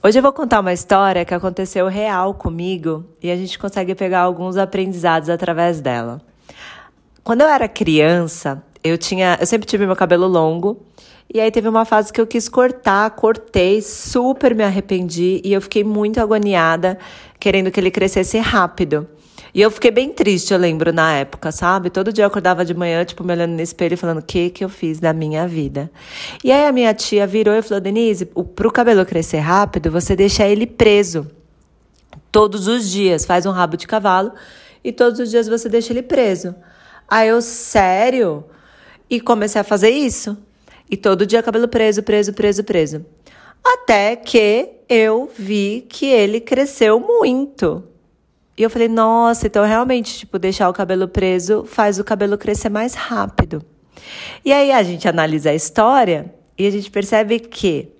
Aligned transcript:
Hoje 0.00 0.16
eu 0.16 0.22
vou 0.22 0.32
contar 0.32 0.60
uma 0.60 0.72
história 0.72 1.24
que 1.24 1.34
aconteceu 1.34 1.88
real 1.88 2.32
comigo 2.32 3.04
e 3.20 3.32
a 3.32 3.36
gente 3.36 3.58
consegue 3.58 3.96
pegar 3.96 4.20
alguns 4.20 4.56
aprendizados 4.56 5.28
através 5.28 5.80
dela. 5.80 6.22
Quando 7.24 7.40
eu 7.40 7.48
era 7.48 7.66
criança, 7.68 8.62
eu 8.84 8.96
tinha, 8.96 9.36
eu 9.40 9.46
sempre 9.46 9.66
tive 9.66 9.84
meu 9.86 9.96
cabelo 9.96 10.28
longo 10.28 10.80
e 11.34 11.40
aí 11.40 11.50
teve 11.50 11.68
uma 11.68 11.84
fase 11.84 12.12
que 12.12 12.20
eu 12.20 12.28
quis 12.28 12.48
cortar, 12.48 13.10
cortei, 13.10 13.82
super 13.82 14.54
me 14.54 14.62
arrependi 14.62 15.42
e 15.44 15.52
eu 15.52 15.60
fiquei 15.60 15.82
muito 15.82 16.20
agoniada, 16.20 16.96
querendo 17.40 17.68
que 17.68 17.80
ele 17.80 17.90
crescesse 17.90 18.38
rápido. 18.38 19.04
E 19.54 19.60
eu 19.60 19.70
fiquei 19.70 19.90
bem 19.90 20.12
triste, 20.12 20.52
eu 20.52 20.58
lembro, 20.58 20.92
na 20.92 21.14
época, 21.14 21.50
sabe? 21.50 21.90
Todo 21.90 22.12
dia 22.12 22.24
eu 22.24 22.28
acordava 22.28 22.64
de 22.64 22.74
manhã, 22.74 23.04
tipo, 23.04 23.24
me 23.24 23.32
olhando 23.32 23.52
no 23.52 23.60
espelho 23.60 23.94
e 23.94 23.96
falando, 23.96 24.18
o 24.18 24.22
que 24.22 24.50
que 24.50 24.64
eu 24.64 24.68
fiz 24.68 25.00
da 25.00 25.12
minha 25.12 25.46
vida? 25.48 25.90
E 26.44 26.52
aí 26.52 26.66
a 26.66 26.72
minha 26.72 26.92
tia 26.92 27.26
virou 27.26 27.54
e 27.54 27.62
falou, 27.62 27.80
Denise, 27.80 28.26
pro 28.26 28.70
cabelo 28.70 29.04
crescer 29.06 29.38
rápido, 29.38 29.90
você 29.90 30.14
deixa 30.14 30.46
ele 30.46 30.66
preso. 30.66 31.26
Todos 32.30 32.68
os 32.68 32.90
dias, 32.90 33.24
faz 33.24 33.46
um 33.46 33.50
rabo 33.50 33.76
de 33.76 33.86
cavalo 33.86 34.32
e 34.84 34.92
todos 34.92 35.18
os 35.18 35.30
dias 35.30 35.48
você 35.48 35.68
deixa 35.68 35.92
ele 35.92 36.02
preso. 36.02 36.54
Aí 37.08 37.28
eu, 37.28 37.40
sério? 37.40 38.44
E 39.08 39.18
comecei 39.20 39.60
a 39.60 39.64
fazer 39.64 39.90
isso. 39.90 40.36
E 40.90 40.96
todo 40.96 41.26
dia 41.26 41.42
cabelo 41.42 41.68
preso, 41.68 42.02
preso, 42.02 42.32
preso, 42.32 42.64
preso. 42.64 43.04
Até 43.64 44.16
que 44.16 44.68
eu 44.88 45.30
vi 45.36 45.86
que 45.88 46.06
ele 46.06 46.40
cresceu 46.40 47.00
muito. 47.00 47.84
E 48.58 48.62
eu 48.64 48.68
falei, 48.68 48.88
nossa, 48.88 49.46
então 49.46 49.64
realmente, 49.64 50.18
tipo, 50.18 50.36
deixar 50.36 50.68
o 50.68 50.72
cabelo 50.72 51.06
preso 51.06 51.64
faz 51.64 52.00
o 52.00 52.04
cabelo 52.04 52.36
crescer 52.36 52.68
mais 52.68 52.92
rápido. 52.92 53.64
E 54.44 54.52
aí 54.52 54.72
a 54.72 54.82
gente 54.82 55.06
analisa 55.06 55.50
a 55.50 55.54
história 55.54 56.34
e 56.58 56.66
a 56.66 56.70
gente 56.70 56.90
percebe 56.90 57.38
que 57.38 57.92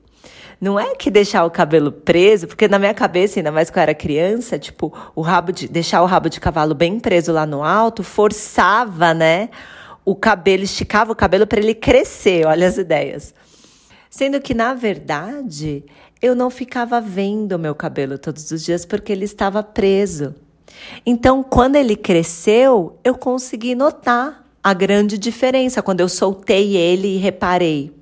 não 0.60 0.78
é 0.78 0.96
que 0.96 1.12
deixar 1.12 1.44
o 1.44 1.50
cabelo 1.50 1.92
preso, 1.92 2.48
porque 2.48 2.66
na 2.66 2.80
minha 2.80 2.92
cabeça, 2.92 3.38
ainda 3.38 3.52
mais 3.52 3.70
que 3.70 3.78
eu 3.78 3.82
era 3.82 3.94
criança, 3.94 4.58
tipo, 4.58 4.92
o 5.14 5.20
rabo 5.20 5.52
de 5.52 5.68
deixar 5.68 6.02
o 6.02 6.06
rabo 6.06 6.28
de 6.28 6.40
cavalo 6.40 6.74
bem 6.74 6.98
preso 6.98 7.32
lá 7.32 7.46
no 7.46 7.62
alto 7.62 8.02
forçava, 8.02 9.14
né? 9.14 9.50
O 10.04 10.16
cabelo, 10.16 10.64
esticava 10.64 11.12
o 11.12 11.16
cabelo 11.16 11.46
para 11.46 11.60
ele 11.60 11.74
crescer, 11.74 12.44
olha 12.44 12.66
as 12.66 12.76
ideias. 12.76 13.32
Sendo 14.10 14.40
que, 14.40 14.54
na 14.54 14.74
verdade, 14.74 15.84
eu 16.20 16.34
não 16.34 16.50
ficava 16.50 17.00
vendo 17.00 17.52
o 17.52 17.58
meu 17.58 17.76
cabelo 17.76 18.18
todos 18.18 18.50
os 18.50 18.64
dias 18.64 18.84
porque 18.84 19.12
ele 19.12 19.24
estava 19.24 19.62
preso. 19.62 20.34
Então, 21.04 21.42
quando 21.42 21.76
ele 21.76 21.96
cresceu, 21.96 22.98
eu 23.02 23.14
consegui 23.14 23.74
notar 23.74 24.44
a 24.62 24.74
grande 24.74 25.16
diferença 25.16 25.82
quando 25.82 26.00
eu 26.00 26.08
soltei 26.08 26.76
ele 26.76 27.16
e 27.16 27.18
reparei. 27.18 27.92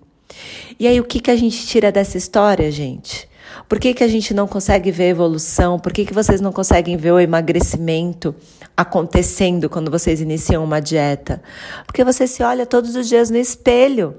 E 0.78 0.86
aí, 0.86 1.00
o 1.00 1.05
que, 1.05 1.20
que 1.20 1.30
a 1.30 1.36
gente 1.36 1.66
tira 1.66 1.92
dessa 1.92 2.18
história, 2.18 2.70
gente? 2.70 3.28
Por 3.68 3.80
que, 3.80 3.94
que 3.94 4.05
a 4.05 4.08
gente 4.08 4.33
não 4.34 4.46
consegue 4.46 4.91
ver 4.91 5.05
a 5.05 5.08
evolução? 5.08 5.78
Por 5.78 5.92
que, 5.92 6.05
que 6.05 6.14
vocês 6.14 6.41
não 6.41 6.52
conseguem 6.52 6.96
ver 6.96 7.12
o 7.12 7.20
emagrecimento 7.20 8.34
acontecendo 8.77 9.68
quando 9.68 9.90
vocês 9.90 10.20
iniciam 10.20 10.62
uma 10.62 10.80
dieta? 10.80 11.42
Porque 11.84 12.05
você 12.05 12.27
se 12.27 12.42
olha 12.42 12.66
todos 12.66 12.94
os 12.94 13.08
dias 13.08 13.30
no 13.30 13.36
espelho. 13.36 14.16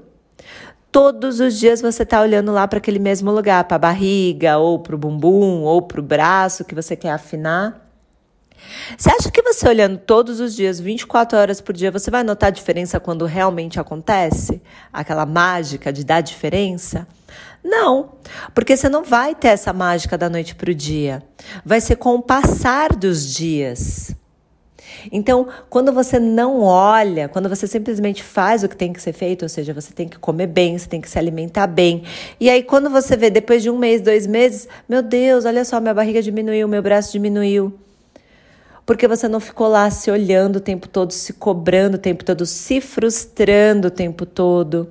Todos 0.90 1.38
os 1.38 1.58
dias 1.58 1.80
você 1.80 2.02
está 2.02 2.20
olhando 2.20 2.52
lá 2.52 2.66
para 2.66 2.78
aquele 2.78 2.98
mesmo 2.98 3.30
lugar, 3.30 3.64
para 3.64 3.76
a 3.76 3.78
barriga, 3.78 4.58
ou 4.58 4.78
para 4.78 4.94
o 4.94 4.98
bumbum, 4.98 5.62
ou 5.62 5.82
para 5.82 6.00
o 6.00 6.02
braço 6.02 6.64
que 6.64 6.74
você 6.74 6.96
quer 6.96 7.10
afinar. 7.10 7.87
Você 8.96 9.10
acha 9.10 9.30
que 9.30 9.42
você 9.42 9.68
olhando 9.68 9.98
todos 9.98 10.40
os 10.40 10.54
dias, 10.54 10.80
24 10.80 11.38
horas 11.38 11.60
por 11.60 11.74
dia, 11.74 11.90
você 11.90 12.10
vai 12.10 12.22
notar 12.22 12.48
a 12.48 12.50
diferença 12.50 12.98
quando 13.00 13.24
realmente 13.24 13.78
acontece? 13.78 14.60
Aquela 14.92 15.26
mágica 15.26 15.92
de 15.92 16.04
dar 16.04 16.20
diferença? 16.20 17.06
Não, 17.62 18.12
porque 18.54 18.76
você 18.76 18.88
não 18.88 19.04
vai 19.04 19.34
ter 19.34 19.48
essa 19.48 19.72
mágica 19.72 20.16
da 20.16 20.28
noite 20.28 20.54
para 20.54 20.70
o 20.70 20.74
dia. 20.74 21.22
Vai 21.64 21.80
ser 21.80 21.96
com 21.96 22.14
o 22.14 22.22
passar 22.22 22.94
dos 22.94 23.34
dias. 23.34 24.14
Então, 25.12 25.48
quando 25.68 25.92
você 25.92 26.18
não 26.18 26.62
olha, 26.62 27.28
quando 27.28 27.48
você 27.48 27.66
simplesmente 27.66 28.22
faz 28.22 28.62
o 28.62 28.68
que 28.68 28.76
tem 28.76 28.92
que 28.92 29.00
ser 29.00 29.12
feito, 29.12 29.42
ou 29.42 29.48
seja, 29.48 29.72
você 29.72 29.92
tem 29.92 30.08
que 30.08 30.18
comer 30.18 30.46
bem, 30.46 30.78
você 30.78 30.88
tem 30.88 31.00
que 31.00 31.08
se 31.08 31.18
alimentar 31.18 31.66
bem. 31.66 32.02
E 32.40 32.48
aí, 32.48 32.62
quando 32.62 32.90
você 32.90 33.16
vê 33.16 33.30
depois 33.30 33.62
de 33.62 33.70
um 33.70 33.78
mês, 33.78 34.00
dois 34.00 34.26
meses, 34.26 34.68
meu 34.88 35.02
Deus, 35.02 35.44
olha 35.44 35.64
só, 35.64 35.80
minha 35.80 35.94
barriga 35.94 36.22
diminuiu, 36.22 36.66
meu 36.66 36.82
braço 36.82 37.12
diminuiu 37.12 37.78
porque 38.88 39.06
você 39.06 39.28
não 39.28 39.38
ficou 39.38 39.68
lá 39.68 39.90
se 39.90 40.10
olhando 40.10 40.56
o 40.56 40.60
tempo 40.60 40.88
todo, 40.88 41.10
se 41.10 41.34
cobrando 41.34 41.96
o 41.96 41.98
tempo 41.98 42.24
todo, 42.24 42.46
se 42.46 42.80
frustrando 42.80 43.88
o 43.88 43.90
tempo 43.90 44.24
todo. 44.24 44.88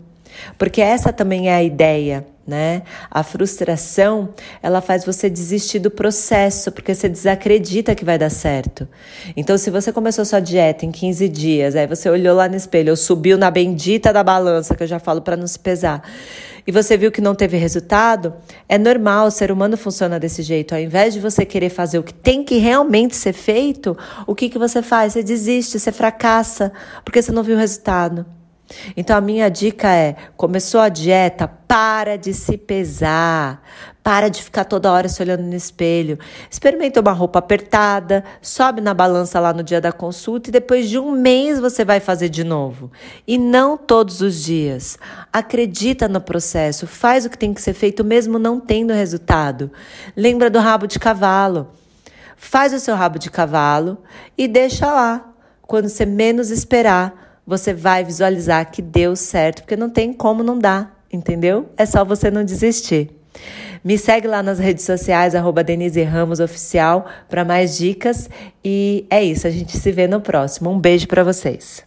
Porque 0.56 0.82
essa 0.82 1.12
também 1.12 1.50
é 1.50 1.56
a 1.56 1.64
ideia, 1.64 2.24
né? 2.48 2.84
A 3.12 3.22
frustração, 3.24 4.30
ela 4.64 4.82
faz 4.82 5.06
você 5.06 5.30
desistir 5.30 5.80
do 5.80 5.92
processo, 5.92 6.72
porque 6.72 6.96
você 6.96 7.10
desacredita 7.10 7.94
que 7.94 8.06
vai 8.06 8.18
dar 8.18 8.30
certo. 8.30 8.88
Então, 9.36 9.58
se 9.58 9.70
você 9.70 9.92
começou 9.92 10.24
sua 10.24 10.40
dieta 10.40 10.86
em 10.86 10.92
15 10.92 11.28
dias, 11.28 11.76
aí 11.76 11.86
você 11.86 12.10
olhou 12.10 12.36
lá 12.36 12.48
no 12.48 12.56
espelho, 12.56 12.92
ou 12.92 12.98
subiu 12.98 13.38
na 13.38 13.52
bendita 13.52 14.14
da 14.14 14.24
balança, 14.24 14.74
que 14.76 14.84
eu 14.84 14.88
já 14.88 15.00
falo 15.00 15.22
para 15.22 15.36
não 15.36 15.46
se 15.46 15.60
pesar 15.60 16.02
e 16.68 16.72
você 16.72 16.98
viu 16.98 17.10
que 17.10 17.22
não 17.22 17.34
teve 17.34 17.56
resultado, 17.56 18.34
é 18.68 18.78
normal, 18.78 19.28
o 19.28 19.32
ser 19.32 19.54
humano 19.54 19.78
funciona 19.78 20.20
desse 20.20 20.44
jeito. 20.44 20.76
Ao 20.76 20.82
invés 20.82 21.14
de 21.14 21.20
você 21.22 21.46
querer 21.46 21.70
fazer 21.70 21.98
o 21.98 22.04
que 22.04 22.14
tem 22.14 22.44
que 22.44 22.58
realmente 22.58 23.16
ser 23.16 23.32
feito, 23.32 23.98
o 24.28 24.36
que, 24.36 24.50
que 24.50 24.60
você 24.60 24.82
faz? 24.82 25.14
Você 25.14 25.24
desiste, 25.24 25.80
você 25.80 25.94
fracassa, 25.94 26.74
porque 27.06 27.22
você 27.22 27.32
não 27.32 27.42
viu 27.42 27.56
o 27.56 27.60
resultado. 27.60 28.26
Então 28.96 29.16
a 29.16 29.22
minha 29.22 29.50
dica 29.50 29.88
é: 29.94 30.16
começou 30.36 30.82
a 30.82 30.90
dieta, 30.90 31.48
para 31.48 32.18
de 32.18 32.34
se 32.34 32.58
pesar, 32.58 33.62
para 34.04 34.30
de 34.30 34.42
ficar 34.42 34.66
toda 34.66 34.92
hora 34.92 35.10
se 35.10 35.22
olhando 35.22 35.44
no 35.44 35.56
espelho. 35.56 36.18
Experimenta 36.50 37.02
uma 37.02 37.12
roupa 37.12 37.40
apertada, 37.40 38.24
sobe 38.42 38.82
na 38.82 38.94
balança 38.94 39.40
lá 39.40 39.54
no 39.54 39.64
dia 39.64 39.82
da 39.82 39.92
consulta 39.92 40.50
e 40.50 40.52
depois 40.52 40.90
de 40.90 40.98
um 40.98 41.12
mês 41.12 41.60
você 41.60 41.84
vai 41.84 42.00
fazer 42.00 42.30
de 42.30 42.44
novo. 42.44 42.92
E 43.28 43.38
não 43.38 43.78
todos 43.78 44.22
os 44.22 44.44
dias. 44.44 44.98
Acredita 45.32 46.08
no 46.08 46.22
processo, 46.22 46.88
faz 46.88 47.26
o 47.26 47.30
que 47.30 47.38
tem 47.38 47.54
que 47.54 47.62
ser 47.62 47.74
feito 47.74 48.04
mesmo 48.04 48.40
não 48.40 48.60
tendo 48.60 48.94
resultado. 48.94 49.72
Lembra 50.16 50.50
do 50.50 50.60
rabo 50.60 50.88
de 50.88 51.00
cavalo. 51.00 51.70
Faz 52.38 52.72
o 52.72 52.80
seu 52.80 52.96
rabo 52.96 53.18
de 53.18 53.32
cavalo 53.32 53.98
e 54.38 54.48
deixa 54.48 54.92
lá. 54.92 55.34
Quando 55.64 55.90
você 55.90 56.06
menos 56.06 56.50
esperar, 56.50 57.27
você 57.48 57.74
vai 57.74 58.04
visualizar 58.04 58.70
que 58.70 58.82
deu 58.82 59.16
certo, 59.16 59.62
porque 59.62 59.78
não 59.78 59.90
tem 59.90 60.12
como 60.12 60.44
não 60.44 60.60
dar, 60.60 61.02
entendeu? 61.12 61.70
É 61.78 61.86
só 61.86 62.04
você 62.04 62.30
não 62.30 62.44
desistir. 62.44 63.10
Me 63.84 63.98
segue 63.98 64.28
lá 64.28 64.44
nas 64.44 64.60
redes 64.60 64.84
sociais, 64.84 65.34
arroba 65.34 65.64
Denise 65.64 66.04
Ramos 66.04 66.42
Oficial, 66.42 67.06
para 67.30 67.46
mais 67.46 67.78
dicas. 67.78 68.30
E 68.62 69.06
é 69.10 69.24
isso, 69.24 69.48
a 69.48 69.50
gente 69.50 69.78
se 69.78 69.92
vê 69.94 70.08
no 70.08 70.20
próximo. 70.20 70.70
Um 70.70 70.80
beijo 70.80 71.08
para 71.08 71.24
vocês. 71.24 71.86